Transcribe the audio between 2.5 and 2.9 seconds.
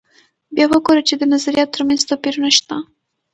شته.